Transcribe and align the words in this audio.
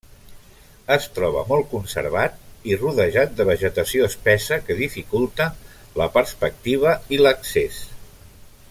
Es 0.93 1.03
troba 1.17 1.43
molt 1.49 1.67
conservat 1.73 2.39
i 2.71 2.79
rodejat 2.79 3.37
de 3.41 3.47
vegetació 3.51 4.09
espessa 4.13 4.59
que 4.71 4.79
dificulta 4.81 5.49
la 6.03 6.09
perspectiva 6.19 6.97
i 7.19 7.23
l'accés. 7.25 7.83